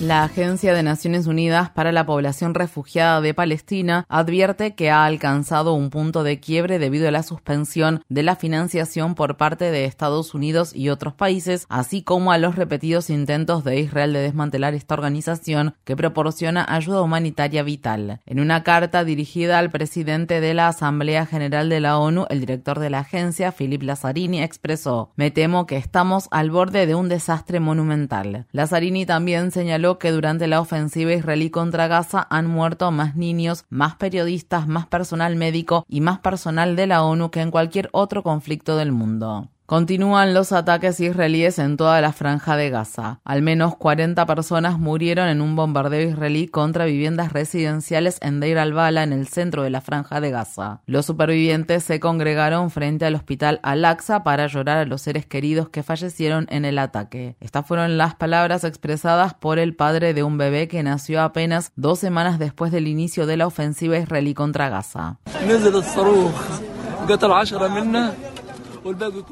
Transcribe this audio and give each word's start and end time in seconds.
La 0.00 0.24
Agencia 0.24 0.74
de 0.74 0.82
Naciones 0.82 1.26
Unidas 1.26 1.70
para 1.70 1.90
la 1.90 2.04
Población 2.04 2.52
Refugiada 2.52 3.22
de 3.22 3.32
Palestina 3.32 4.04
advierte 4.10 4.74
que 4.74 4.90
ha 4.90 5.06
alcanzado 5.06 5.72
un 5.72 5.88
punto 5.88 6.22
de 6.22 6.38
quiebre 6.38 6.78
debido 6.78 7.08
a 7.08 7.10
la 7.10 7.22
suspensión 7.22 8.04
de 8.10 8.22
la 8.22 8.36
financiación 8.36 9.14
por 9.14 9.38
parte 9.38 9.70
de 9.70 9.86
Estados 9.86 10.34
Unidos 10.34 10.76
y 10.76 10.90
otros 10.90 11.14
países, 11.14 11.64
así 11.70 12.02
como 12.02 12.30
a 12.30 12.36
los 12.36 12.56
repetidos 12.56 13.08
intentos 13.08 13.64
de 13.64 13.80
Israel 13.80 14.12
de 14.12 14.20
desmantelar 14.20 14.74
esta 14.74 14.92
organización 14.92 15.74
que 15.84 15.96
proporciona 15.96 16.66
ayuda 16.68 17.00
humanitaria 17.00 17.62
vital. 17.62 18.20
En 18.26 18.38
una 18.38 18.64
carta 18.64 19.02
dirigida 19.02 19.58
al 19.58 19.70
presidente 19.70 20.42
de 20.42 20.52
la 20.52 20.68
Asamblea 20.68 21.24
General 21.24 21.70
de 21.70 21.80
la 21.80 21.96
ONU, 21.96 22.26
el 22.28 22.40
director 22.40 22.80
de 22.80 22.90
la 22.90 22.98
agencia, 22.98 23.50
Philip 23.50 23.82
Lazzarini, 23.82 24.42
expresó: 24.42 25.10
Me 25.16 25.30
temo 25.30 25.66
que 25.66 25.78
estamos 25.78 26.28
al 26.30 26.50
borde 26.50 26.86
de 26.86 26.94
un 26.94 27.08
desastre 27.08 27.60
monumental. 27.60 28.44
Lazzarini 28.52 29.06
también 29.06 29.50
señaló 29.50 29.85
que 29.94 30.12
durante 30.12 30.46
la 30.46 30.60
ofensiva 30.60 31.12
israelí 31.12 31.50
contra 31.50 31.88
Gaza 31.88 32.26
han 32.30 32.46
muerto 32.46 32.90
más 32.90 33.16
niños, 33.16 33.64
más 33.70 33.96
periodistas, 33.96 34.66
más 34.66 34.86
personal 34.86 35.36
médico 35.36 35.84
y 35.88 36.00
más 36.00 36.18
personal 36.18 36.76
de 36.76 36.86
la 36.86 37.02
ONU 37.02 37.30
que 37.30 37.40
en 37.40 37.50
cualquier 37.50 37.88
otro 37.92 38.22
conflicto 38.22 38.76
del 38.76 38.92
mundo. 38.92 39.48
Continúan 39.66 40.32
los 40.32 40.52
ataques 40.52 41.00
israelíes 41.00 41.58
en 41.58 41.76
toda 41.76 42.00
la 42.00 42.12
franja 42.12 42.56
de 42.56 42.70
Gaza. 42.70 43.18
Al 43.24 43.42
menos 43.42 43.74
40 43.74 44.24
personas 44.24 44.78
murieron 44.78 45.28
en 45.28 45.40
un 45.40 45.56
bombardeo 45.56 46.08
israelí 46.08 46.46
contra 46.46 46.84
viviendas 46.84 47.32
residenciales 47.32 48.18
en 48.22 48.38
Deir 48.38 48.58
al-Bala, 48.58 49.02
en 49.02 49.12
el 49.12 49.26
centro 49.26 49.64
de 49.64 49.70
la 49.70 49.80
franja 49.80 50.20
de 50.20 50.30
Gaza. 50.30 50.82
Los 50.86 51.06
supervivientes 51.06 51.82
se 51.82 51.98
congregaron 51.98 52.70
frente 52.70 53.06
al 53.06 53.16
hospital 53.16 53.58
Al-Aqsa 53.64 54.22
para 54.22 54.46
llorar 54.46 54.78
a 54.78 54.84
los 54.84 55.02
seres 55.02 55.26
queridos 55.26 55.68
que 55.68 55.82
fallecieron 55.82 56.46
en 56.48 56.64
el 56.64 56.78
ataque. 56.78 57.36
Estas 57.40 57.66
fueron 57.66 57.98
las 57.98 58.14
palabras 58.14 58.62
expresadas 58.62 59.34
por 59.34 59.58
el 59.58 59.74
padre 59.74 60.14
de 60.14 60.22
un 60.22 60.38
bebé 60.38 60.68
que 60.68 60.84
nació 60.84 61.22
apenas 61.22 61.72
dos 61.74 61.98
semanas 61.98 62.38
después 62.38 62.70
del 62.70 62.86
inicio 62.86 63.26
de 63.26 63.36
la 63.36 63.48
ofensiva 63.48 63.98
israelí 63.98 64.32
contra 64.32 64.68
Gaza. 64.68 65.18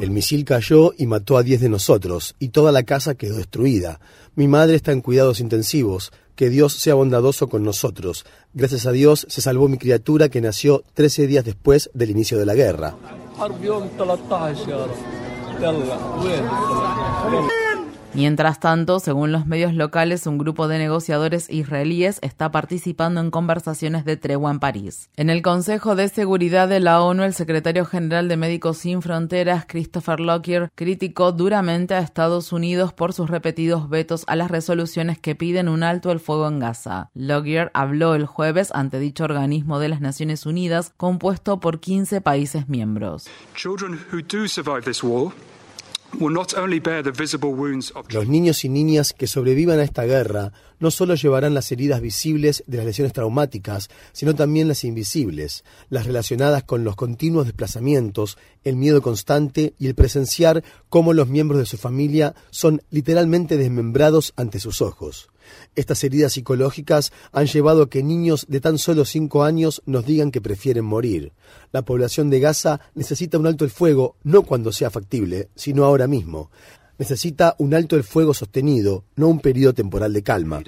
El 0.01 0.11
misil 0.11 0.45
cayó 0.45 0.93
y 0.97 1.07
mató 1.07 1.37
a 1.37 1.43
10 1.43 1.61
de 1.61 1.69
nosotros, 1.69 2.35
y 2.39 2.49
toda 2.49 2.73
la 2.73 2.83
casa 2.83 3.15
quedó 3.15 3.37
destruida. 3.37 4.01
Mi 4.35 4.49
madre 4.49 4.77
está 4.77 4.93
en 4.93 5.01
cuidados 5.01 5.41
intensivos. 5.41 6.13
Que 6.35 6.51
Dios 6.51 6.73
sea 6.73 6.95
bondadoso 6.95 7.49
con 7.49 7.63
nosotros. 7.63 8.27
Gracias 8.55 8.87
a 8.87 8.91
Dios 8.91 9.25
se 9.29 9.41
salvó 9.41 9.69
mi 9.69 9.79
criatura 9.79 10.29
que 10.29 10.41
nació 10.41 10.83
13 10.95 11.29
días 11.29 11.45
después 11.45 11.91
del 11.95 12.11
inicio 12.11 12.39
de 12.39 12.47
la 12.47 12.55
guerra. 12.55 12.97
Mientras 18.15 18.61
tanto, 18.61 19.01
según 19.01 19.33
los 19.33 19.45
medios 19.45 19.75
locales, 19.75 20.29
un 20.29 20.39
grupo 20.39 20.69
de 20.69 20.79
negociadores 20.79 21.51
israelíes 21.51 22.21
está 22.23 22.53
participando 22.53 23.21
en 23.21 23.33
conversaciones 23.33 24.05
de 24.05 24.17
tregua 24.17 24.53
en 24.53 24.61
París. 24.61 25.11
En 25.17 25.31
el 25.31 25.43
Consejo 25.43 25.97
de 25.97 26.09
Seguridad 26.09 26.69
de 26.69 26.79
la 26.79 27.03
ONU, 27.03 27.25
el 27.25 27.35
secretario 27.35 27.85
general 27.85 28.29
de 28.29 28.37
Médicos 28.37 28.79
Sin 28.79 29.03
Fronteras, 29.03 29.67
Christopher 29.67 30.21
Lockyer, 30.21 30.71
criticó 30.77 31.33
duramente 31.33 31.95
a 31.95 31.99
Estados 31.99 32.53
Unidos 32.53 32.93
por 32.93 33.13
sus 33.13 33.29
repetidos 33.29 33.89
vetos 33.89 34.23
a 34.29 34.37
las 34.37 34.49
resoluciones 34.49 35.19
que 35.19 35.35
piden 35.35 35.69
un 35.69 35.83
alto 35.83 36.13
el 36.13 36.21
fuego 36.21 36.47
en 36.47 36.61
Gaza. 36.61 37.11
Lockyer 37.15 37.73
habló 37.75 38.15
el 38.15 38.27
jueves 38.27 38.71
ante 38.73 39.01
dicho 39.01 39.25
organismo 39.25 39.81
de 39.81 39.89
las 39.89 40.01
Naciones 40.01 40.47
Unidas, 40.47 40.93
compuesto 40.97 41.59
por 41.59 41.81
15 41.81 42.21
países 42.21 42.69
miembros. 42.69 43.27
Los 48.11 48.29
niños 48.29 48.65
y 48.65 48.69
niñas 48.69 49.13
que 49.13 49.27
sobrevivan 49.27 49.79
a 49.79 49.85
esta 49.85 50.05
guerra 50.05 50.53
no 50.79 50.91
solo 50.91 51.15
llevarán 51.15 51.55
las 51.55 51.71
heridas 51.73 52.01
visibles 52.01 52.65
de 52.67 52.79
las 52.79 52.87
lesiones 52.87 53.13
traumáticas, 53.13 53.89
sino 54.13 54.35
también 54.35 54.69
las 54.69 54.85
invisibles, 54.85 55.65
las 55.89 56.07
relacionadas 56.07 56.65
con 56.65 56.85
los 56.85 56.97
continuos 56.97 57.47
desplazamientos, 57.47 58.39
el 58.65 58.77
miedo 58.77 59.03
constante 59.03 59.75
y 59.79 59.87
el 59.87 59.95
presenciar 59.95 60.63
cómo 60.89 61.13
los 61.13 61.29
miembros 61.29 61.59
de 61.59 61.67
su 61.67 61.77
familia 61.77 62.35
son 62.51 62.83
literalmente 62.91 63.57
desmembrados 63.57 64.33
ante 64.37 64.61
sus 64.61 64.83
ojos. 64.83 65.31
Estas 65.75 66.03
heridas 66.05 66.33
psicológicas 66.33 67.13
han 67.33 67.47
llevado 67.47 67.83
a 67.83 67.91
que 67.91 68.03
niños 68.03 68.47
de 68.49 68.61
tan 68.61 68.79
solo 68.79 69.05
cinco 69.05 69.45
años 69.45 69.83
nos 69.87 70.07
digan 70.07 70.31
que 70.31 70.41
prefieren 70.41 70.85
morir. 70.85 71.33
La 71.73 71.83
población 71.83 72.31
de 72.31 72.41
Gaza 72.41 72.81
necesita 72.95 73.39
un 73.39 73.47
alto 73.47 73.65
el 73.65 73.71
fuego 73.71 74.17
no 74.23 74.43
cuando 74.43 74.73
sea 74.73 74.91
factible, 74.91 75.49
sino 75.55 75.85
ahora 75.85 76.07
mismo. 76.07 76.51
Necesita 76.99 77.57
un 77.59 77.75
alto 77.75 77.97
el 77.97 78.05
fuego 78.05 78.35
sostenido, 78.35 79.05
no 79.17 79.29
un 79.29 79.41
periodo 79.41 79.75
temporal 79.75 80.13
de 80.13 80.23
calma. 80.23 80.63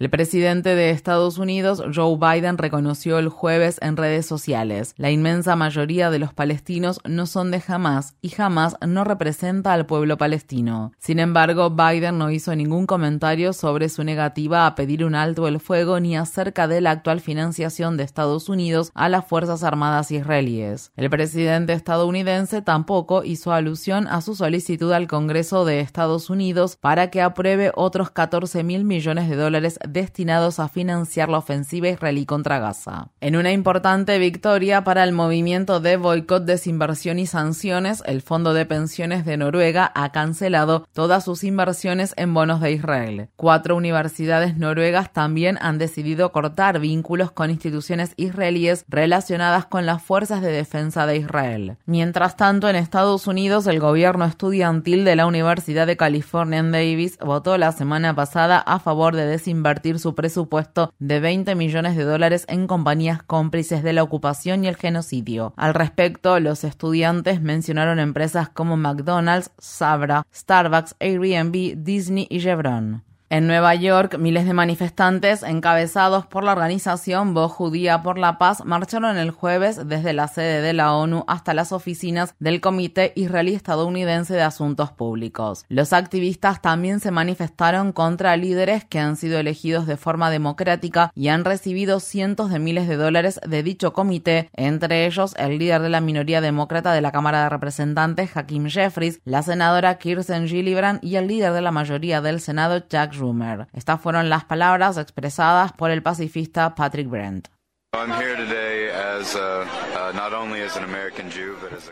El 0.00 0.10
presidente 0.10 0.74
de 0.74 0.90
Estados 0.90 1.38
Unidos, 1.38 1.80
Joe 1.94 2.18
Biden, 2.18 2.58
reconoció 2.58 3.20
el 3.20 3.28
jueves 3.28 3.78
en 3.80 3.96
redes 3.96 4.26
sociales, 4.26 4.92
la 4.96 5.12
inmensa 5.12 5.54
mayoría 5.54 6.10
de 6.10 6.18
los 6.18 6.34
palestinos 6.34 6.98
no 7.04 7.26
son 7.26 7.52
de 7.52 7.62
Hamas 7.64 8.16
y 8.20 8.34
Hamas 8.36 8.76
no 8.84 9.04
representa 9.04 9.72
al 9.72 9.86
pueblo 9.86 10.18
palestino. 10.18 10.90
Sin 10.98 11.20
embargo, 11.20 11.70
Biden 11.70 12.18
no 12.18 12.32
hizo 12.32 12.56
ningún 12.56 12.86
comentario 12.86 13.52
sobre 13.52 13.88
su 13.88 14.02
negativa 14.02 14.66
a 14.66 14.74
pedir 14.74 15.04
un 15.04 15.14
alto 15.14 15.46
el 15.46 15.60
fuego 15.60 16.00
ni 16.00 16.16
acerca 16.16 16.66
de 16.66 16.80
la 16.80 16.90
actual 16.90 17.20
financiación 17.20 17.96
de 17.96 18.02
Estados 18.02 18.48
Unidos 18.48 18.90
a 18.94 19.08
las 19.08 19.24
Fuerzas 19.24 19.62
Armadas 19.62 20.10
israelíes. 20.10 20.90
El 20.96 21.08
presidente 21.08 21.72
estadounidense 21.72 22.62
tampoco 22.62 23.22
hizo 23.22 23.52
alusión 23.52 24.08
a 24.08 24.22
su 24.22 24.34
solicitud 24.34 24.90
al 24.90 25.06
Congreso 25.06 25.64
de 25.64 25.78
Estados 25.78 26.30
Unidos 26.30 26.76
para 26.80 27.10
que 27.10 27.22
apruebe 27.22 27.70
otros 27.76 28.10
14 28.10 28.64
mil 28.64 28.84
millones 28.84 29.30
de 29.30 29.36
dólares 29.36 29.78
destinados 29.88 30.58
a 30.58 30.68
financiar 30.68 31.28
la 31.28 31.38
ofensiva 31.38 31.88
israelí 31.88 32.26
contra 32.26 32.58
Gaza. 32.58 33.08
En 33.20 33.36
una 33.36 33.52
importante 33.52 34.18
victoria 34.18 34.84
para 34.84 35.04
el 35.04 35.12
movimiento 35.12 35.80
de 35.80 35.96
boicot, 35.96 36.44
desinversión 36.44 37.18
y 37.18 37.26
sanciones, 37.26 38.02
el 38.06 38.22
Fondo 38.22 38.54
de 38.54 38.66
Pensiones 38.66 39.24
de 39.24 39.36
Noruega 39.36 39.90
ha 39.94 40.12
cancelado 40.12 40.86
todas 40.92 41.24
sus 41.24 41.44
inversiones 41.44 42.14
en 42.16 42.34
bonos 42.34 42.60
de 42.60 42.72
Israel. 42.72 43.28
Cuatro 43.36 43.76
universidades 43.76 44.56
noruegas 44.56 45.12
también 45.12 45.58
han 45.60 45.78
decidido 45.78 46.32
cortar 46.32 46.80
vínculos 46.80 47.30
con 47.32 47.50
instituciones 47.50 48.14
israelíes 48.16 48.84
relacionadas 48.88 49.66
con 49.66 49.86
las 49.86 50.02
fuerzas 50.02 50.42
de 50.42 50.52
defensa 50.52 51.06
de 51.06 51.16
Israel. 51.16 51.76
Mientras 51.86 52.36
tanto, 52.36 52.68
en 52.68 52.76
Estados 52.76 53.26
Unidos, 53.26 53.66
el 53.66 53.80
gobierno 53.80 54.24
estudiantil 54.24 55.04
de 55.04 55.16
la 55.16 55.26
Universidad 55.26 55.86
de 55.86 55.96
California 55.96 56.58
en 56.58 56.72
Davis 56.72 57.18
votó 57.18 57.58
la 57.58 57.72
semana 57.72 58.14
pasada 58.14 58.58
a 58.58 58.78
favor 58.78 59.16
de 59.16 59.26
desinvertir 59.74 59.98
su 59.98 60.14
presupuesto 60.14 60.92
de 60.98 61.20
20 61.20 61.54
millones 61.54 61.96
de 61.96 62.04
dólares 62.04 62.44
en 62.48 62.66
compañías 62.66 63.22
cómplices 63.22 63.82
de 63.82 63.92
la 63.92 64.02
ocupación 64.02 64.64
y 64.64 64.68
el 64.68 64.76
genocidio. 64.76 65.52
Al 65.56 65.74
respecto, 65.74 66.38
los 66.40 66.64
estudiantes 66.64 67.40
mencionaron 67.40 67.98
empresas 67.98 68.48
como 68.48 68.76
McDonald's, 68.76 69.50
Sabra, 69.58 70.26
Starbucks, 70.32 70.96
Airbnb, 71.00 71.82
Disney 71.82 72.26
y 72.30 72.40
Chevron. 72.40 73.02
En 73.30 73.46
Nueva 73.46 73.74
York, 73.74 74.18
miles 74.18 74.44
de 74.44 74.52
manifestantes 74.52 75.42
encabezados 75.42 76.26
por 76.26 76.44
la 76.44 76.52
organización 76.52 77.32
Voz 77.32 77.52
Judía 77.52 78.02
por 78.02 78.18
la 78.18 78.36
Paz 78.36 78.64
marcharon 78.66 79.16
el 79.16 79.30
jueves 79.30 79.88
desde 79.88 80.12
la 80.12 80.28
sede 80.28 80.60
de 80.60 80.74
la 80.74 80.94
ONU 80.94 81.24
hasta 81.26 81.54
las 81.54 81.72
oficinas 81.72 82.34
del 82.38 82.60
Comité 82.60 83.12
Israelí 83.16 83.54
Estadounidense 83.54 84.34
de 84.34 84.42
Asuntos 84.42 84.92
Públicos. 84.92 85.64
Los 85.70 85.94
activistas 85.94 86.60
también 86.60 87.00
se 87.00 87.10
manifestaron 87.10 87.92
contra 87.92 88.36
líderes 88.36 88.84
que 88.84 89.00
han 89.00 89.16
sido 89.16 89.38
elegidos 89.38 89.86
de 89.86 89.96
forma 89.96 90.30
democrática 90.30 91.10
y 91.14 91.28
han 91.28 91.46
recibido 91.46 92.00
cientos 92.00 92.50
de 92.50 92.58
miles 92.58 92.86
de 92.88 92.96
dólares 92.96 93.40
de 93.48 93.62
dicho 93.62 93.94
comité, 93.94 94.50
entre 94.52 95.06
ellos 95.06 95.34
el 95.38 95.58
líder 95.58 95.80
de 95.80 95.88
la 95.88 96.02
minoría 96.02 96.42
demócrata 96.42 96.92
de 96.92 97.00
la 97.00 97.10
Cámara 97.10 97.44
de 97.44 97.48
Representantes, 97.48 98.36
Hakim 98.36 98.68
Jeffries, 98.68 99.20
la 99.24 99.42
senadora 99.42 99.96
Kirsten 99.96 100.46
Gillibrand 100.46 101.02
y 101.02 101.16
el 101.16 101.26
líder 101.26 101.54
de 101.54 101.62
la 101.62 101.70
mayoría 101.70 102.20
del 102.20 102.40
Senado, 102.40 102.82
Estas 103.72 104.00
fueron 104.00 104.28
las 104.28 104.44
palabras 104.44 104.98
expresadas 104.98 105.72
por 105.72 105.90
el 105.90 106.02
pacifista 106.02 106.74
Patrick 106.74 107.08
Brent. 107.08 107.48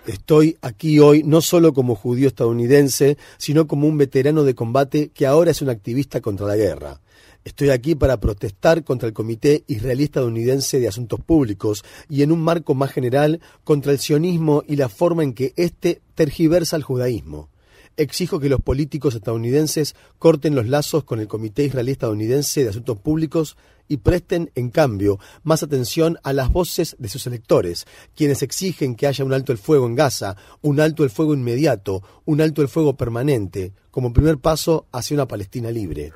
Estoy 0.06 0.58
aquí 0.60 0.98
hoy 0.98 1.22
no 1.22 1.40
solo 1.40 1.72
como 1.72 1.94
judío 1.94 2.28
estadounidense, 2.28 3.16
sino 3.38 3.66
como 3.66 3.86
un 3.86 3.98
veterano 3.98 4.42
de 4.42 4.54
combate 4.54 5.10
que 5.10 5.26
ahora 5.26 5.52
es 5.52 5.62
un 5.62 5.70
activista 5.70 6.20
contra 6.20 6.46
la 6.46 6.56
guerra. 6.56 7.00
Estoy 7.44 7.70
aquí 7.70 7.94
para 7.94 8.18
protestar 8.18 8.84
contra 8.84 9.08
el 9.08 9.14
Comité 9.14 9.64
Israelí 9.66 10.04
Estadounidense 10.04 10.78
de 10.78 10.88
Asuntos 10.88 11.20
Públicos 11.20 11.84
y 12.08 12.22
en 12.22 12.30
un 12.30 12.40
marco 12.40 12.74
más 12.74 12.92
general 12.92 13.40
contra 13.64 13.92
el 13.92 13.98
sionismo 13.98 14.62
y 14.66 14.76
la 14.76 14.88
forma 14.88 15.24
en 15.24 15.34
que 15.34 15.52
éste 15.56 16.02
tergiversa 16.14 16.76
el 16.76 16.84
judaísmo. 16.84 17.48
Exijo 17.96 18.40
que 18.40 18.48
los 18.48 18.60
políticos 18.60 19.14
estadounidenses 19.14 19.94
corten 20.18 20.54
los 20.54 20.66
lazos 20.66 21.04
con 21.04 21.20
el 21.20 21.28
Comité 21.28 21.64
Israelí 21.64 21.92
Estadounidense 21.92 22.62
de 22.62 22.70
Asuntos 22.70 22.98
Públicos 22.98 23.56
y 23.88 23.98
presten, 23.98 24.50
en 24.54 24.70
cambio, 24.70 25.18
más 25.42 25.62
atención 25.62 26.18
a 26.22 26.32
las 26.32 26.50
voces 26.50 26.96
de 26.98 27.08
sus 27.08 27.26
electores, 27.26 27.86
quienes 28.16 28.42
exigen 28.42 28.94
que 28.94 29.06
haya 29.06 29.24
un 29.24 29.34
alto 29.34 29.52
el 29.52 29.58
fuego 29.58 29.86
en 29.86 29.94
Gaza, 29.94 30.36
un 30.62 30.80
alto 30.80 31.04
el 31.04 31.10
fuego 31.10 31.34
inmediato, 31.34 32.02
un 32.24 32.40
alto 32.40 32.62
el 32.62 32.68
fuego 32.68 32.96
permanente, 32.96 33.74
como 33.90 34.12
primer 34.12 34.38
paso 34.38 34.86
hacia 34.92 35.14
una 35.14 35.28
Palestina 35.28 35.70
libre. 35.70 36.12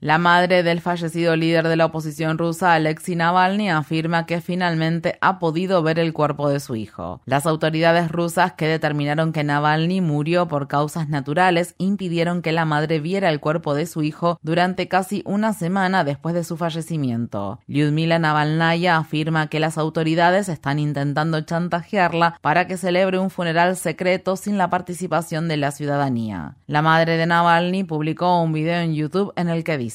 La 0.00 0.18
madre 0.18 0.62
del 0.62 0.82
fallecido 0.82 1.36
líder 1.36 1.68
de 1.68 1.76
la 1.76 1.86
oposición 1.86 2.36
rusa, 2.36 2.74
Alexei 2.74 3.16
Navalny, 3.16 3.70
afirma 3.70 4.26
que 4.26 4.42
finalmente 4.42 5.16
ha 5.22 5.38
podido 5.38 5.82
ver 5.82 5.98
el 5.98 6.12
cuerpo 6.12 6.50
de 6.50 6.60
su 6.60 6.76
hijo. 6.76 7.22
Las 7.24 7.46
autoridades 7.46 8.10
rusas 8.10 8.52
que 8.52 8.68
determinaron 8.68 9.32
que 9.32 9.42
Navalny 9.42 10.02
murió 10.02 10.48
por 10.48 10.68
causas 10.68 11.08
naturales 11.08 11.74
impidieron 11.78 12.42
que 12.42 12.52
la 12.52 12.66
madre 12.66 13.00
viera 13.00 13.30
el 13.30 13.40
cuerpo 13.40 13.72
de 13.72 13.86
su 13.86 14.02
hijo 14.02 14.38
durante 14.42 14.86
casi 14.86 15.22
una 15.24 15.54
semana 15.54 16.04
después 16.04 16.34
de 16.34 16.44
su 16.44 16.58
fallecimiento. 16.58 17.60
Lyudmila 17.66 18.18
Navalnaya 18.18 18.98
afirma 18.98 19.46
que 19.46 19.60
las 19.60 19.78
autoridades 19.78 20.50
están 20.50 20.78
intentando 20.78 21.40
chantajearla 21.40 22.38
para 22.42 22.66
que 22.66 22.76
celebre 22.76 23.18
un 23.18 23.30
funeral 23.30 23.76
secreto 23.76 24.36
sin 24.36 24.58
la 24.58 24.68
participación 24.68 25.48
de 25.48 25.56
la 25.56 25.70
ciudadanía. 25.70 26.56
La 26.66 26.82
madre 26.82 27.16
de 27.16 27.24
Navalny 27.24 27.84
publicó 27.84 28.42
un 28.42 28.52
video 28.52 28.80
en 28.80 28.94
YouTube 28.94 29.32
en 29.36 29.48
el 29.48 29.64
que 29.64 29.78
dice 29.78 29.85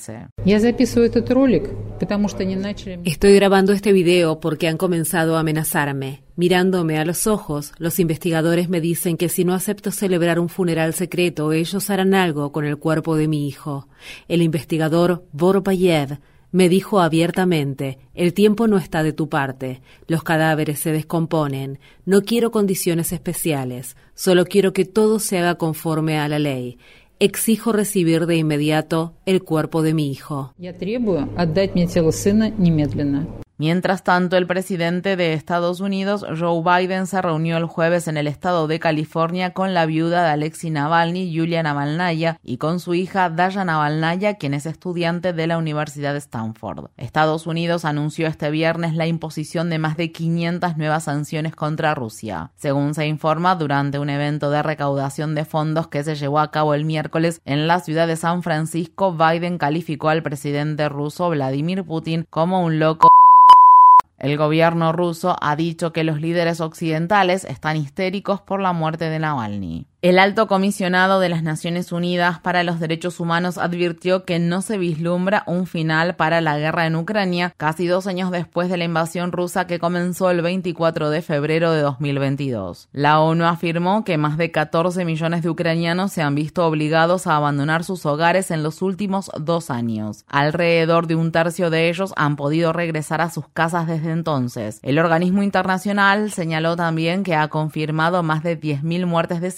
Estoy 3.04 3.36
grabando 3.36 3.74
este 3.74 3.92
video 3.92 4.40
porque 4.40 4.68
han 4.68 4.78
comenzado 4.78 5.36
a 5.36 5.42
amenazarme. 5.42 6.24
Mirándome 6.36 6.98
a 6.98 7.06
los 7.06 7.28
ojos, 7.28 7.74
los 7.78 8.00
investigadores 8.00 8.70
me 8.70 8.82
dicen 8.82 9.18
que 9.18 9.30
si 9.30 9.46
no 9.46 9.54
acepto 9.54 9.92
celebrar 9.92 10.40
un 10.40 10.50
funeral 10.50 10.94
secreto, 10.94 11.52
ellos 11.52 11.90
harán 11.90 12.14
algo 12.14 12.52
con 12.52 12.66
el 12.66 12.78
cuerpo 12.78 13.16
de 13.16 13.28
mi 13.28 13.48
hijo. 13.48 13.88
El 14.28 14.42
investigador 14.42 15.26
Vorbayev 15.34 16.20
me 16.52 16.68
dijo 16.68 17.00
abiertamente, 17.00 17.98
el 18.14 18.34
tiempo 18.34 18.68
no 18.68 18.78
está 18.78 19.04
de 19.04 19.14
tu 19.14 19.30
parte, 19.30 19.82
los 20.08 20.24
cadáveres 20.24 20.80
se 20.80 20.92
descomponen, 20.92 21.80
no 22.06 22.24
quiero 22.24 22.52
condiciones 22.52 23.14
especiales, 23.14 23.96
solo 24.16 24.46
quiero 24.46 24.74
que 24.74 24.84
todo 24.84 25.20
se 25.20 25.40
haga 25.40 25.56
conforme 25.56 26.20
a 26.20 26.28
la 26.28 26.40
ley 26.40 26.78
exijo 27.22 27.72
recibir 27.72 28.26
de 28.26 28.36
inmediato 28.36 29.14
el 29.28 29.44
cuerpo 29.44 29.84
de 29.84 29.94
mi 29.94 30.12
hijo. 30.12 30.56
Mientras 33.62 34.04
tanto, 34.04 34.38
el 34.38 34.48
presidente 34.48 35.16
de 35.16 35.34
Estados 35.34 35.82
Unidos, 35.82 36.26
Joe 36.36 36.64
Biden, 36.64 37.06
se 37.06 37.22
reunió 37.22 37.58
el 37.58 37.66
jueves 37.66 38.08
en 38.08 38.18
el 38.18 38.26
estado 38.26 38.66
de 38.66 38.80
California 38.80 39.54
con 39.54 39.76
la 39.76 39.86
viuda 39.86 40.24
de 40.24 40.32
Alexei 40.32 40.72
Navalny, 40.72 41.32
Yulia 41.32 41.62
Navalnaya, 41.62 42.40
y 42.44 42.58
con 42.58 42.80
su 42.80 42.96
hija 42.96 43.30
Daya 43.30 43.64
Navalnaya, 43.64 44.34
quien 44.40 44.56
es 44.56 44.66
estudiante 44.66 45.32
de 45.34 45.46
la 45.46 45.60
Universidad 45.60 46.14
de 46.14 46.18
Stanford. 46.18 46.88
Estados 46.98 47.46
Unidos 47.46 47.86
anunció 47.86 48.26
este 48.26 48.50
viernes 48.50 48.96
la 48.96 49.06
imposición 49.06 49.70
de 49.70 49.78
más 49.78 49.96
de 49.96 50.12
500 50.12 50.78
nuevas 50.78 51.04
sanciones 51.04 51.56
contra 51.56 51.94
Rusia. 51.94 52.50
Según 52.56 52.96
se 52.96 53.06
informa, 53.06 53.54
durante 53.54 54.00
un 54.00 54.10
evento 54.10 54.50
de 54.50 54.64
recaudación 54.64 55.36
de 55.36 55.46
fondos 55.46 55.88
que 55.88 56.04
se 56.04 56.16
llevó 56.16 56.40
a 56.40 56.50
cabo 56.50 56.74
el 56.74 56.84
miércoles 56.84 57.42
en 57.46 57.68
la 57.68 57.80
ciudad 57.80 58.08
de 58.08 58.16
San 58.16 58.42
Francisco, 58.42 59.16
Biden 59.16 59.60
calificó 59.60 60.10
al 60.10 60.24
presidente 60.24 60.90
ruso 60.90 61.30
Vladimir 61.30 61.84
Putin 61.84 62.26
como 62.32 62.64
un 62.64 62.80
loco 62.80 63.12
el 64.22 64.38
gobierno 64.38 64.94
ruso 64.94 65.36
ha 65.42 65.56
dicho 65.56 65.92
que 65.92 66.04
los 66.04 66.22
líderes 66.22 66.62
occidentales 66.62 67.44
están 67.44 67.76
histéricos 67.76 68.40
por 68.40 68.62
la 68.62 68.72
muerte 68.72 69.10
de 69.10 69.18
Navalny. 69.18 69.88
El 70.04 70.18
alto 70.18 70.48
comisionado 70.48 71.20
de 71.20 71.30
las 71.30 71.44
Naciones 71.44 71.92
Unidas 71.92 72.40
para 72.40 72.64
los 72.64 72.80
Derechos 72.80 73.20
Humanos 73.20 73.60
advirtió 73.60 74.26
que 74.26 74.40
no 74.40 74.64
se 74.64 74.80
vislumbra 74.80 75.44
un 75.46 75.68
final 75.68 76.16
para 76.16 76.42
la 76.42 76.58
guerra 76.58 76.88
en 76.88 76.96
Ucrania 76.96 77.54
casi 77.56 77.86
dos 77.86 78.08
años 78.08 78.32
después 78.32 78.68
de 78.72 78.78
la 78.78 78.86
invasión 78.86 79.32
rusa 79.32 79.68
que 79.68 79.78
comenzó 79.78 80.32
el 80.32 80.42
24 80.42 81.12
de 81.12 81.22
febrero 81.22 81.72
de 81.72 81.82
2022. 81.82 82.90
La 82.92 83.20
ONU 83.20 83.46
afirmó 83.46 84.04
que 84.04 84.18
más 84.18 84.38
de 84.38 84.50
14 84.50 85.06
millones 85.06 85.44
de 85.44 85.52
ucranianos 85.52 86.12
se 86.12 86.24
han 86.24 86.34
visto 86.34 86.66
obligados 86.66 87.28
a 87.28 87.36
abandonar 87.36 87.84
sus 87.84 88.04
hogares 88.08 88.50
en 88.50 88.64
los 88.64 88.82
últimos 88.82 89.30
dos 89.40 89.70
años. 89.70 90.26
Alrededor 90.28 91.06
de 91.06 91.14
un 91.14 91.32
tercio 91.32 91.70
de 91.70 91.90
ellos 91.90 92.12
han 92.18 92.38
podido 92.38 92.74
regresar 92.74 93.22
a 93.22 93.30
sus 93.30 93.48
casas 93.50 93.86
desde 93.86 94.10
entonces. 94.10 94.80
El 94.82 94.98
organismo 94.98 95.44
internacional 95.44 96.32
señaló 96.32 96.76
también 96.76 97.22
que 97.22 97.36
ha 97.36 97.50
confirmado 97.50 98.24
más 98.24 98.42
de 98.42 98.60
10.000 98.60 99.06
muertes 99.06 99.42
de 99.42 99.52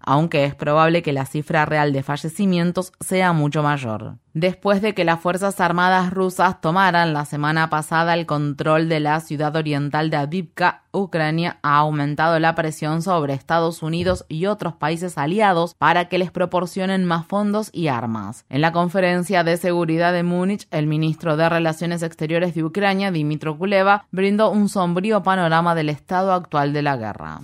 aunque 0.00 0.44
es 0.44 0.54
probable 0.54 1.02
que 1.02 1.12
la 1.12 1.26
cifra 1.26 1.64
real 1.64 1.92
de 1.92 2.02
fallecimientos 2.02 2.92
sea 3.00 3.32
mucho 3.32 3.62
mayor. 3.62 4.16
Después 4.34 4.82
de 4.82 4.94
que 4.94 5.04
las 5.04 5.20
Fuerzas 5.20 5.60
Armadas 5.60 6.12
rusas 6.12 6.60
tomaran 6.60 7.14
la 7.14 7.24
semana 7.24 7.70
pasada 7.70 8.14
el 8.14 8.26
control 8.26 8.88
de 8.88 8.98
la 8.98 9.20
ciudad 9.20 9.54
oriental 9.54 10.10
de 10.10 10.16
Avivka, 10.16 10.82
Ucrania 10.90 11.58
ha 11.62 11.76
aumentado 11.78 12.40
la 12.40 12.56
presión 12.56 13.00
sobre 13.00 13.34
Estados 13.34 13.80
Unidos 13.80 14.24
y 14.28 14.46
otros 14.46 14.74
países 14.74 15.18
aliados 15.18 15.74
para 15.74 16.08
que 16.08 16.18
les 16.18 16.32
proporcionen 16.32 17.04
más 17.04 17.26
fondos 17.26 17.70
y 17.72 17.86
armas. 17.86 18.44
En 18.48 18.60
la 18.60 18.72
conferencia 18.72 19.44
de 19.44 19.56
seguridad 19.56 20.12
de 20.12 20.24
Múnich, 20.24 20.66
el 20.72 20.88
ministro 20.88 21.36
de 21.36 21.48
Relaciones 21.48 22.02
Exteriores 22.02 22.56
de 22.56 22.64
Ucrania, 22.64 23.12
Dimitro 23.12 23.56
Kuleva, 23.56 24.06
brindó 24.10 24.50
un 24.50 24.68
sombrío 24.68 25.22
panorama 25.22 25.76
del 25.76 25.90
estado 25.90 26.32
actual 26.32 26.72
de 26.72 26.82
la 26.82 26.96
guerra. 26.96 27.40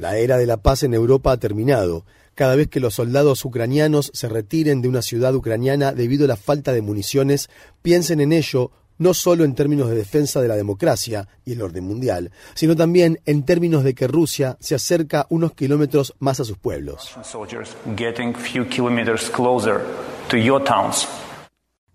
La 0.00 0.16
era 0.16 0.36
de 0.38 0.46
la 0.46 0.56
paz 0.56 0.82
en 0.82 0.92
Europa 0.92 1.30
ha 1.30 1.36
terminado. 1.36 2.04
Cada 2.34 2.56
vez 2.56 2.66
que 2.66 2.80
los 2.80 2.94
soldados 2.94 3.44
ucranianos 3.44 4.10
se 4.12 4.28
retiren 4.28 4.82
de 4.82 4.88
una 4.88 5.02
ciudad 5.02 5.36
ucraniana 5.36 5.92
debido 5.92 6.24
a 6.24 6.28
la 6.28 6.36
falta 6.36 6.72
de 6.72 6.82
municiones, 6.82 7.48
piensen 7.80 8.20
en 8.20 8.32
ello 8.32 8.72
no 8.98 9.14
solo 9.14 9.44
en 9.44 9.54
términos 9.54 9.88
de 9.88 9.94
defensa 9.94 10.42
de 10.42 10.48
la 10.48 10.56
democracia 10.56 11.28
y 11.44 11.52
el 11.52 11.62
orden 11.62 11.84
mundial, 11.84 12.32
sino 12.54 12.74
también 12.74 13.20
en 13.26 13.44
términos 13.44 13.84
de 13.84 13.94
que 13.94 14.08
Rusia 14.08 14.56
se 14.58 14.74
acerca 14.74 15.26
unos 15.30 15.52
kilómetros 15.52 16.12
más 16.18 16.40
a 16.40 16.44
sus 16.44 16.58
pueblos. 16.58 17.16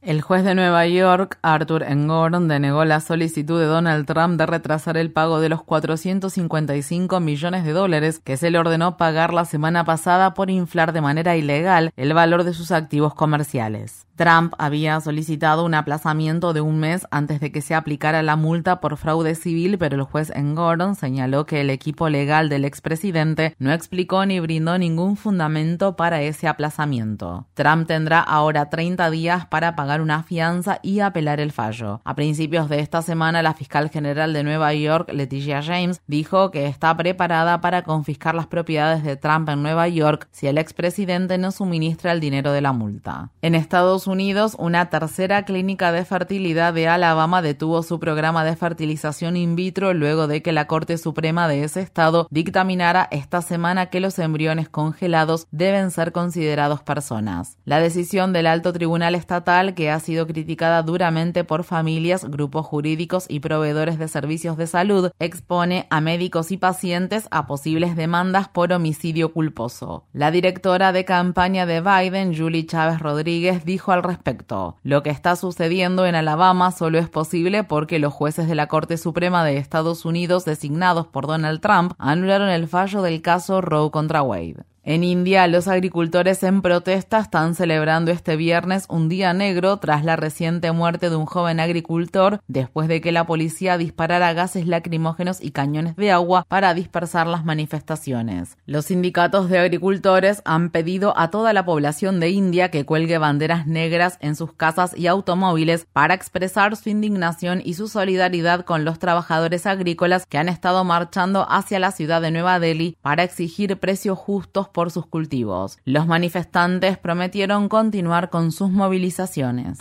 El 0.02 0.22
juez 0.22 0.46
de 0.46 0.56
Nueva 0.56 0.88
York, 0.88 1.40
Arthur 1.42 1.84
Engoron, 1.84 2.48
denegó 2.48 2.86
la 2.86 3.02
solicitud 3.02 3.60
de 3.60 3.66
Donald 3.66 4.06
Trump 4.06 4.40
de 4.40 4.46
retrasar 4.46 4.96
el 4.96 5.12
pago 5.12 5.42
de 5.42 5.50
los 5.50 5.62
455 5.62 7.20
millones 7.20 7.66
de 7.66 7.74
dólares 7.74 8.22
que 8.24 8.38
se 8.38 8.50
le 8.50 8.60
ordenó 8.60 8.96
pagar 8.96 9.34
la 9.34 9.44
semana 9.44 9.84
pasada 9.84 10.34
por 10.34 10.50
inflar 10.50 10.94
de 10.94 11.02
manera 11.02 11.36
ilegal 11.36 11.92
el 11.98 12.14
valor 12.14 12.46
de 12.46 12.54
sus 12.54 12.72
activos 12.72 13.14
comerciales. 13.14 14.06
Trump 14.16 14.54
había 14.58 15.00
solicitado 15.00 15.64
un 15.64 15.74
aplazamiento 15.74 16.52
de 16.52 16.60
un 16.60 16.78
mes 16.78 17.08
antes 17.10 17.40
de 17.40 17.54
que 17.54 17.62
se 17.62 17.74
aplicara 17.74 18.22
la 18.22 18.36
multa 18.36 18.82
por 18.82 18.98
fraude 18.98 19.34
civil, 19.34 19.78
pero 19.78 19.96
el 19.96 20.04
juez 20.04 20.30
en 20.36 20.56
Gordon 20.56 20.96
señaló 20.96 21.46
que 21.46 21.62
el 21.62 21.70
equipo 21.70 22.10
legal 22.10 22.50
del 22.50 22.66
expresidente 22.66 23.56
no 23.60 23.72
explicó 23.72 24.26
ni 24.26 24.42
brindó 24.42 24.78
ningún 24.78 25.16
fundamento 25.16 25.96
para 25.96 26.22
ese 26.22 26.50
aplazamiento. 26.50 27.48
Trump 27.54 27.88
tendrá 27.88 28.20
ahora 28.20 28.70
30 28.70 29.10
días 29.10 29.46
para 29.46 29.78
pagar 29.78 29.89
una 29.98 30.24
fianza 30.24 30.80
y 30.84 31.00
apelar 31.00 31.40
el 31.40 31.52
fallo. 31.52 32.02
A 32.04 32.16
principios 32.16 32.70
de 32.70 32.80
esta 32.80 33.02
semana, 33.02 33.42
la 33.42 33.56
fiscal 33.56 33.90
general 33.90 34.34
de 34.34 34.44
Nueva 34.44 34.74
York, 34.74 35.12
Leticia 35.12 35.64
James, 35.64 36.02
dijo 36.08 36.52
que 36.52 36.68
está 36.68 36.96
preparada 36.96 37.62
para 37.62 37.82
confiscar 37.82 38.36
las 38.36 38.48
propiedades 38.48 39.04
de 39.04 39.18
Trump 39.18 39.50
en 39.50 39.64
Nueva 39.64 39.88
York 39.88 40.28
si 40.32 40.48
el 40.48 40.58
expresidente 40.58 41.38
no 41.38 41.52
suministra 41.52 42.12
el 42.12 42.20
dinero 42.20 42.52
de 42.52 42.62
la 42.62 42.74
multa. 42.74 43.32
En 43.42 43.56
Estados 43.56 44.08
Unidos, 44.08 44.56
una 44.60 44.90
tercera 44.90 45.44
clínica 45.44 45.92
de 45.92 46.06
fertilidad 46.06 46.74
de 46.74 46.88
Alabama 46.88 47.42
detuvo 47.42 47.84
su 47.84 48.00
programa 48.00 48.44
de 48.44 48.56
fertilización 48.56 49.36
in 49.38 49.56
vitro 49.56 49.94
luego 49.94 50.28
de 50.28 50.42
que 50.42 50.52
la 50.52 50.68
Corte 50.68 50.98
Suprema 50.98 51.48
de 51.48 51.64
ese 51.64 51.82
estado 51.82 52.28
dictaminara 52.30 53.08
esta 53.12 53.42
semana 53.42 53.88
que 53.88 54.00
los 54.00 54.20
embriones 54.20 54.70
congelados 54.70 55.48
deben 55.52 55.92
ser 55.92 56.12
considerados 56.12 56.82
personas. 56.82 57.58
La 57.66 57.80
decisión 57.80 58.34
del 58.34 58.48
alto 58.48 58.74
tribunal 58.74 59.16
estatal 59.16 59.74
que 59.80 59.90
ha 59.90 60.02
sido 60.02 60.28
criticada 60.28 60.84
duramente 60.84 61.46
por 61.46 61.64
familias, 61.64 62.26
grupos 62.26 62.66
jurídicos 62.66 63.26
y 63.30 63.40
proveedores 63.40 63.98
de 63.98 64.10
servicios 64.10 64.58
de 64.58 64.68
salud, 64.68 65.12
expone 65.20 65.88
a 65.90 66.02
médicos 66.02 66.52
y 66.52 66.58
pacientes 66.58 67.30
a 67.32 67.48
posibles 67.48 67.96
demandas 67.96 68.50
por 68.50 68.74
homicidio 68.74 69.32
culposo. 69.32 70.04
La 70.12 70.32
directora 70.32 70.92
de 70.92 71.06
campaña 71.06 71.66
de 71.66 71.80
Biden, 71.80 72.38
Julie 72.38 72.66
Chávez 72.66 73.00
Rodríguez, 73.00 73.64
dijo 73.64 73.94
al 73.94 74.04
respecto, 74.04 74.76
lo 74.84 75.02
que 75.02 75.12
está 75.12 75.38
sucediendo 75.38 76.06
en 76.06 76.16
Alabama 76.16 76.72
solo 76.72 77.00
es 77.00 77.08
posible 77.08 77.64
porque 77.64 78.00
los 78.00 78.14
jueces 78.14 78.50
de 78.50 78.56
la 78.56 78.68
Corte 78.68 78.98
Suprema 78.98 79.46
de 79.46 79.56
Estados 79.56 80.04
Unidos 80.04 80.44
designados 80.44 81.08
por 81.08 81.26
Donald 81.26 81.62
Trump 81.62 81.94
anularon 82.00 82.50
el 82.50 82.68
fallo 82.68 83.02
del 83.02 83.22
caso 83.22 83.62
Roe 83.62 83.92
contra 83.92 84.24
Wade. 84.24 84.66
En 84.90 85.04
India, 85.04 85.46
los 85.46 85.68
agricultores 85.68 86.42
en 86.42 86.64
protesta 86.64 87.20
están 87.20 87.54
celebrando 87.54 88.10
este 88.10 88.36
viernes 88.36 88.86
un 88.90 89.08
día 89.08 89.36
negro 89.36 89.78
tras 89.78 90.04
la 90.04 90.16
reciente 90.16 90.72
muerte 90.72 91.12
de 91.12 91.16
un 91.16 91.28
joven 91.28 91.60
agricultor 91.60 92.42
después 92.48 92.88
de 92.88 93.00
que 93.00 93.12
la 93.12 93.28
policía 93.28 93.78
disparara 93.78 94.34
gases 94.34 94.66
lacrimógenos 94.66 95.44
y 95.44 95.52
cañones 95.52 95.96
de 95.96 96.12
agua 96.12 96.44
para 96.48 96.74
dispersar 96.74 97.28
las 97.28 97.46
manifestaciones. 97.46 98.58
Los 98.66 98.86
sindicatos 98.86 99.48
de 99.48 99.60
agricultores 99.60 100.42
han 100.44 100.72
pedido 100.72 101.16
a 101.16 101.30
toda 101.30 101.54
la 101.54 101.66
población 101.66 102.20
de 102.20 102.32
India 102.32 102.72
que 102.72 102.84
cuelgue 102.84 103.20
banderas 103.20 103.68
negras 103.68 104.18
en 104.22 104.36
sus 104.36 104.54
casas 104.54 104.98
y 104.98 105.06
automóviles 105.06 105.86
para 105.94 106.16
expresar 106.16 106.76
su 106.76 106.90
indignación 106.90 107.62
y 107.64 107.76
su 107.76 107.90
solidaridad 107.90 108.66
con 108.66 108.86
los 108.86 108.98
trabajadores 108.98 109.68
agrícolas 109.68 110.26
que 110.26 110.40
han 110.40 110.50
estado 110.50 110.84
marchando 110.84 111.46
hacia 111.48 111.78
la 111.78 111.92
ciudad 111.92 112.24
de 112.24 112.32
Nueva 112.32 112.60
Delhi 112.60 112.98
para 113.04 113.22
exigir 113.22 113.78
precios 113.78 114.18
justos 114.18 114.68
sus 114.90 115.06
cultivos. 115.06 115.78
Los 115.84 116.08
manifestantes 116.08 116.98
prometieron 116.98 117.68
continuar 117.68 118.30
con 118.30 118.52
sus 118.54 118.72
movilizaciones. 118.72 119.80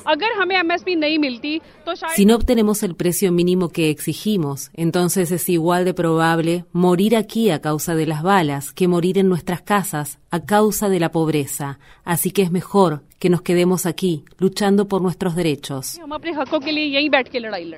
Si 2.16 2.26
no 2.26 2.34
obtenemos 2.34 2.82
el 2.82 2.96
precio 2.96 3.32
mínimo 3.32 3.68
que 3.68 3.90
exigimos, 3.90 4.70
entonces 4.74 5.30
es 5.30 5.48
igual 5.48 5.84
de 5.84 5.94
probable 5.94 6.64
morir 6.72 7.16
aquí 7.16 7.50
a 7.50 7.60
causa 7.60 7.94
de 7.94 8.06
las 8.06 8.22
balas 8.22 8.72
que 8.72 8.88
morir 8.88 9.18
en 9.18 9.28
nuestras 9.28 9.62
casas 9.62 10.18
a 10.30 10.40
causa 10.40 10.88
de 10.88 11.00
la 11.00 11.10
pobreza. 11.10 11.78
Así 12.04 12.30
que 12.30 12.42
es 12.42 12.50
mejor 12.50 13.02
que 13.18 13.30
nos 13.30 13.42
quedemos 13.42 13.86
aquí, 13.86 14.24
luchando 14.38 14.86
por 14.86 15.02
nuestros 15.02 15.34
derechos. 15.34 15.98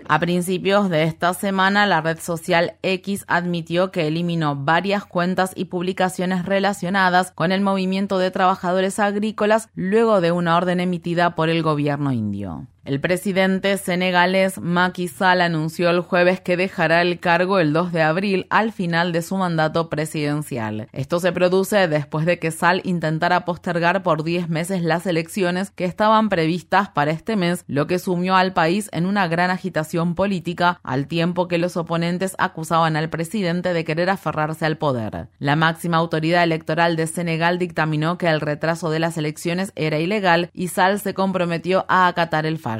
A 0.09 0.19
principios 0.19 0.90
de 0.90 1.02
esta 1.04 1.35
semana, 1.35 1.87
la 1.87 2.00
red 2.00 2.19
social 2.21 2.75
X 2.83 3.25
admitió 3.26 3.90
que 3.90 4.07
eliminó 4.07 4.57
varias 4.57 5.07
cuentas 5.07 5.52
y 5.54 5.66
publicaciones 5.66 6.45
relacionadas 6.45 7.30
con 7.33 7.52
el 7.52 7.62
movimiento 7.62 8.19
de 8.19 8.30
trabajadores 8.30 8.99
agrícolas 8.99 9.69
luego 9.75 10.21
de 10.21 10.33
una 10.33 10.57
orden 10.57 10.80
emitida 10.80 11.35
por 11.35 11.49
el 11.49 11.62
gobierno 11.62 12.12
indio. 12.12 12.66
El 12.91 12.99
presidente 12.99 13.77
senegalés 13.77 14.61
Macky 14.61 15.07
Sall 15.07 15.43
anunció 15.43 15.91
el 15.91 16.01
jueves 16.01 16.41
que 16.41 16.57
dejará 16.57 17.03
el 17.03 17.21
cargo 17.21 17.61
el 17.61 17.73
2 17.73 17.93
de 17.93 18.03
abril 18.03 18.49
al 18.51 18.73
final 18.73 19.13
de 19.13 19.23
su 19.23 19.37
mandato 19.37 19.89
presidencial. 19.89 20.89
Esto 20.91 21.21
se 21.21 21.31
produce 21.31 21.87
después 21.87 22.27
de 22.27 22.41
que 22.41 22.51
Sall 22.51 22.81
intentara 22.83 23.45
postergar 23.45 24.03
por 24.03 24.25
10 24.25 24.49
meses 24.49 24.83
las 24.83 25.07
elecciones 25.07 25.71
que 25.71 25.85
estaban 25.85 26.29
previstas 26.29 26.89
para 26.89 27.13
este 27.13 27.37
mes, 27.37 27.63
lo 27.69 27.87
que 27.87 28.01
sumió 28.01 28.35
al 28.35 28.55
país 28.55 28.89
en 28.91 29.07
una 29.07 29.29
gran 29.29 29.53
agitación 29.53 30.17
política 30.17 30.81
al 30.83 31.07
tiempo 31.07 31.47
que 31.47 31.59
los 31.59 31.77
oponentes 31.77 32.35
acusaban 32.39 32.97
al 32.97 33.09
presidente 33.09 33.73
de 33.73 33.85
querer 33.85 34.11
aferrarse 34.11 34.67
al 34.67 34.79
poder. 34.79 35.29
La 35.39 35.55
máxima 35.55 35.99
autoridad 35.99 36.43
electoral 36.43 36.97
de 36.97 37.07
Senegal 37.07 37.61
dictaminó 37.61 38.19
que 38.19 38.27
el 38.27 38.41
retraso 38.41 38.91
de 38.91 38.99
las 38.99 39.17
elecciones 39.17 39.71
era 39.77 40.01
ilegal 40.01 40.51
y 40.53 40.67
Sall 40.67 40.99
se 40.99 41.15
comprometió 41.15 41.85
a 41.87 42.09
acatar 42.09 42.47
el 42.47 42.59
fallo. 42.59 42.80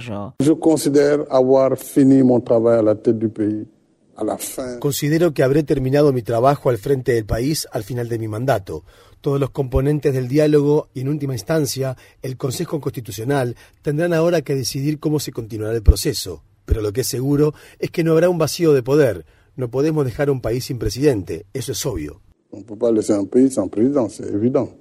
Considero 4.81 5.33
que 5.33 5.43
habré 5.43 5.63
terminado 5.63 6.13
mi 6.13 6.23
trabajo 6.23 6.69
al 6.69 6.79
frente 6.79 7.13
del 7.13 7.25
país 7.25 7.67
al 7.73 7.85
final 7.85 8.09
de 8.09 8.19
mi 8.19 8.29
mandato. 8.29 8.85
Todos 9.21 9.41
los 9.41 9.51
componentes 9.51 10.13
del 10.13 10.29
diálogo 10.29 10.89
y, 10.95 11.01
en 11.01 11.09
última 11.09 11.35
instancia, 11.35 11.97
el 12.23 12.37
Consejo 12.37 12.81
Constitucional 12.81 13.57
tendrán 13.83 14.13
ahora 14.13 14.43
que 14.43 14.55
decidir 14.55 14.99
cómo 14.99 15.21
se 15.21 15.33
continuará 15.33 15.75
el 15.75 15.83
proceso. 15.83 16.43
Pero 16.65 16.83
lo 16.83 16.93
que 16.93 17.01
es 17.01 17.07
seguro 17.07 17.55
es 17.79 17.91
que 17.91 18.05
no 18.05 18.13
habrá 18.13 18.29
un 18.29 18.39
vacío 18.39 18.73
de 18.73 18.83
poder. 18.83 19.25
No 19.57 19.71
podemos 19.71 20.05
dejar 20.05 20.31
un 20.31 20.41
país 20.41 20.67
sin 20.67 20.79
presidente, 20.79 21.47
eso 21.53 21.73
es 21.73 21.85
obvio. 21.87 22.21
Sin 24.11 24.80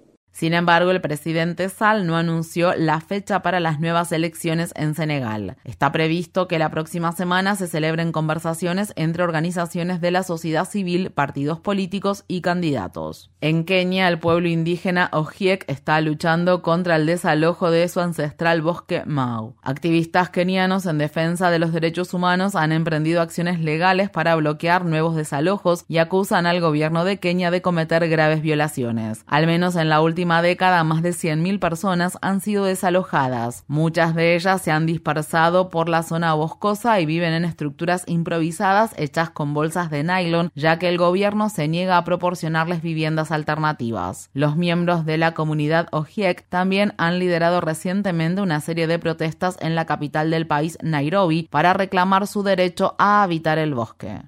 embargo, 0.53 0.91
el 0.91 1.01
presidente 1.01 1.69
Sall 1.69 2.07
no 2.07 2.15
anunció 2.15 2.73
la 2.75 3.01
fecha 3.01 3.41
para 3.41 3.59
las 3.59 3.79
nuevas 3.79 4.11
elecciones 4.11 4.71
en 4.75 4.95
Senegal. 4.95 5.57
Está 5.63 5.91
previsto 5.91 6.47
que 6.47 6.59
la 6.59 6.69
próxima 6.69 7.11
semana 7.11 7.55
se 7.55 7.67
celebren 7.67 8.11
conversaciones 8.11 8.93
entre 8.95 9.23
organizaciones 9.23 10.01
de 10.01 10.11
la 10.11 10.23
sociedad 10.23 10.65
civil, 10.65 11.11
partidos 11.11 11.59
políticos 11.59 12.23
y 12.27 12.41
candidatos. 12.41 13.31
En 13.41 13.65
Kenia, 13.65 14.07
el 14.07 14.19
pueblo 14.19 14.47
indígena 14.47 15.09
Ojiek 15.11 15.65
está 15.67 15.99
luchando 16.01 16.61
contra 16.61 16.95
el 16.95 17.05
desalojo 17.05 17.71
de 17.71 17.87
su 17.87 17.99
ancestral 17.99 18.61
bosque 18.61 19.03
Mau. 19.05 19.55
Activistas 19.61 20.29
kenianos 20.29 20.85
en 20.85 20.97
defensa 20.97 21.49
de 21.49 21.59
los 21.59 21.73
derechos 21.73 22.13
humanos 22.13 22.55
han 22.55 22.71
emprendido 22.71 23.21
acciones 23.21 23.59
legales 23.59 24.09
para 24.09 24.35
bloquear 24.35 24.85
nuevos 24.85 25.15
desalojos 25.15 25.85
y 25.87 25.97
acusan 25.97 26.45
al 26.45 26.61
gobierno 26.61 27.03
de 27.03 27.19
Kenia 27.19 27.51
de 27.51 27.61
cometer 27.61 28.07
graves 28.07 28.41
violaciones. 28.41 29.23
Al 29.27 29.47
menos 29.47 29.75
en 29.75 29.89
la 29.89 30.01
última 30.01 30.18
década, 30.41 30.83
más 30.83 31.01
de 31.01 31.11
100.000 31.11 31.59
personas 31.59 32.17
han 32.21 32.41
sido 32.41 32.65
desalojadas. 32.65 33.63
Muchas 33.67 34.15
de 34.15 34.35
ellas 34.35 34.61
se 34.61 34.71
han 34.71 34.85
dispersado 34.85 35.69
por 35.69 35.89
la 35.89 36.03
zona 36.03 36.33
boscosa 36.33 36.99
y 36.99 37.05
viven 37.05 37.33
en 37.33 37.45
estructuras 37.45 38.03
improvisadas 38.07 38.93
hechas 38.97 39.29
con 39.29 39.53
bolsas 39.53 39.89
de 39.89 40.03
nylon, 40.03 40.51
ya 40.55 40.79
que 40.79 40.89
el 40.89 40.97
gobierno 40.97 41.49
se 41.49 41.67
niega 41.67 41.97
a 41.97 42.03
proporcionarles 42.03 42.81
viviendas 42.81 43.31
alternativas. 43.31 44.29
Los 44.33 44.55
miembros 44.55 45.05
de 45.05 45.17
la 45.17 45.33
comunidad 45.33 45.87
Ojiek 45.91 46.47
también 46.49 46.93
han 46.97 47.19
liderado 47.19 47.61
recientemente 47.61 48.41
una 48.41 48.61
serie 48.61 48.87
de 48.87 48.99
protestas 48.99 49.57
en 49.61 49.75
la 49.75 49.85
capital 49.85 50.31
del 50.31 50.47
país, 50.47 50.77
Nairobi, 50.81 51.47
para 51.49 51.73
reclamar 51.73 52.27
su 52.27 52.43
derecho 52.43 52.95
a 52.97 53.23
habitar 53.23 53.57
el 53.57 53.73
bosque. 53.73 54.21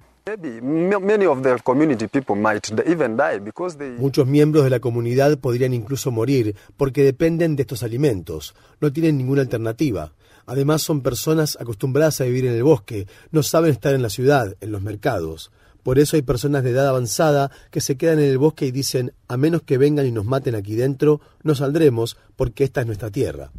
Muchos 3.98 4.24
miembros 4.24 4.62
de 4.62 4.70
la 4.70 4.78
comunidad 4.78 5.36
podrían 5.38 5.74
incluso 5.74 6.12
morir 6.12 6.54
porque 6.76 7.02
dependen 7.02 7.56
de 7.56 7.62
estos 7.62 7.82
alimentos, 7.82 8.54
no 8.80 8.92
tienen 8.92 9.18
ninguna 9.18 9.42
alternativa. 9.42 10.12
Además 10.46 10.82
son 10.82 11.02
personas 11.02 11.58
acostumbradas 11.60 12.20
a 12.20 12.24
vivir 12.24 12.46
en 12.46 12.52
el 12.52 12.62
bosque, 12.62 13.08
no 13.32 13.42
saben 13.42 13.72
estar 13.72 13.94
en 13.94 14.02
la 14.02 14.10
ciudad, 14.10 14.54
en 14.60 14.70
los 14.70 14.80
mercados. 14.80 15.50
Por 15.82 15.98
eso 15.98 16.14
hay 16.14 16.22
personas 16.22 16.62
de 16.62 16.70
edad 16.70 16.86
avanzada 16.86 17.50
que 17.72 17.80
se 17.80 17.96
quedan 17.96 18.20
en 18.20 18.30
el 18.30 18.38
bosque 18.38 18.66
y 18.66 18.70
dicen, 18.70 19.12
a 19.26 19.36
menos 19.36 19.62
que 19.62 19.78
vengan 19.78 20.06
y 20.06 20.12
nos 20.12 20.24
maten 20.24 20.54
aquí 20.54 20.76
dentro, 20.76 21.20
no 21.42 21.56
saldremos 21.56 22.16
porque 22.36 22.64
esta 22.64 22.80
es 22.80 22.86
nuestra 22.86 23.10
tierra. 23.10 23.50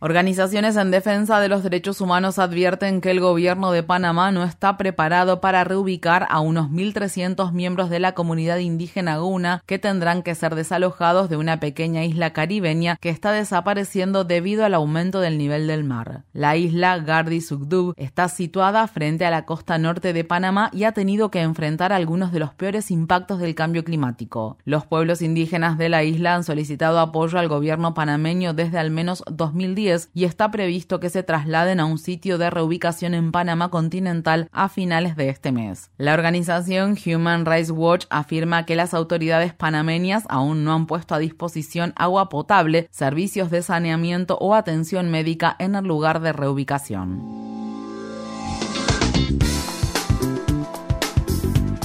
Organizaciones 0.00 0.76
en 0.76 0.90
defensa 0.90 1.40
de 1.40 1.48
los 1.48 1.62
derechos 1.62 2.00
humanos 2.00 2.38
advierten 2.38 3.00
que 3.00 3.10
el 3.10 3.20
gobierno 3.20 3.72
de 3.72 3.82
Panamá 3.82 4.30
no 4.30 4.44
está 4.44 4.76
preparado 4.76 5.40
para 5.40 5.64
reubicar 5.64 6.26
a 6.30 6.40
unos 6.40 6.70
1.300 6.70 7.52
miembros 7.52 7.90
de 7.90 8.00
la 8.00 8.12
comunidad 8.12 8.58
indígena 8.58 9.18
Guna 9.18 9.62
que 9.66 9.78
tendrán 9.78 10.22
que 10.22 10.34
ser 10.34 10.54
desalojados 10.54 11.28
de 11.28 11.36
una 11.36 11.60
pequeña 11.60 12.04
isla 12.04 12.32
caribeña 12.32 12.96
que 13.00 13.10
está 13.10 13.32
desapareciendo 13.32 14.24
debido 14.24 14.64
al 14.64 14.74
aumento 14.74 15.20
del 15.20 15.38
nivel 15.38 15.66
del 15.66 15.84
mar. 15.84 16.24
La 16.32 16.56
isla 16.56 16.98
Gardi 16.98 17.40
Sugdub 17.40 17.94
está 17.96 18.28
situada 18.28 18.86
frente 18.86 19.24
a 19.24 19.30
la 19.30 19.44
costa 19.44 19.78
norte 19.78 20.12
de 20.12 20.24
Panamá 20.24 20.70
y 20.72 20.84
ha 20.84 20.92
tenido 20.92 21.30
que 21.30 21.40
enfrentar 21.40 21.92
algunos 21.92 22.32
de 22.32 22.40
los 22.40 22.54
peores 22.54 22.90
impactos 22.90 23.38
del 23.38 23.54
cambio 23.54 23.84
climático. 23.84 24.58
Los 24.64 24.86
pueblos 24.86 25.03
indígenas 25.20 25.78
de 25.78 25.88
la 25.88 26.02
isla 26.02 26.34
han 26.34 26.44
solicitado 26.44 26.98
apoyo 26.98 27.38
al 27.38 27.48
gobierno 27.48 27.94
panameño 27.94 28.54
desde 28.54 28.78
al 28.78 28.90
menos 28.90 29.22
2010 29.30 30.10
y 30.14 30.24
está 30.24 30.50
previsto 30.50 31.00
que 31.00 31.10
se 31.10 31.22
trasladen 31.22 31.80
a 31.80 31.84
un 31.84 31.98
sitio 31.98 32.38
de 32.38 32.50
reubicación 32.50 33.14
en 33.14 33.30
Panamá 33.30 33.70
continental 33.70 34.48
a 34.52 34.68
finales 34.68 35.16
de 35.16 35.28
este 35.28 35.52
mes. 35.52 35.90
La 35.98 36.14
organización 36.14 36.96
Human 37.04 37.46
Rights 37.46 37.70
Watch 37.70 38.06
afirma 38.10 38.66
que 38.66 38.76
las 38.76 38.94
autoridades 38.94 39.52
panameñas 39.52 40.24
aún 40.28 40.64
no 40.64 40.72
han 40.72 40.86
puesto 40.86 41.14
a 41.14 41.18
disposición 41.18 41.92
agua 41.96 42.28
potable, 42.28 42.88
servicios 42.90 43.50
de 43.50 43.62
saneamiento 43.62 44.38
o 44.40 44.54
atención 44.54 45.10
médica 45.10 45.54
en 45.58 45.74
el 45.74 45.84
lugar 45.84 46.20
de 46.20 46.32
reubicación. 46.32 47.44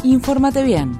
Infórmate 0.04 0.64
bien. 0.64 1.00